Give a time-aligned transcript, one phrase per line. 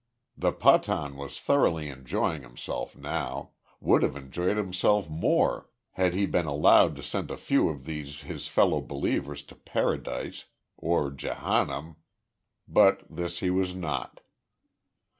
[0.35, 6.47] The Pathan was thoroughly enjoying himself now; would have enjoyed himself more, had he been
[6.47, 10.45] allowed to send a few of these his fellow believers to Paradise
[10.75, 11.97] or Jehanum
[12.67, 14.21] but this he was not.